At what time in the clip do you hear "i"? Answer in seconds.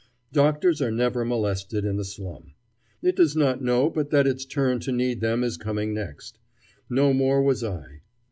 7.63-8.01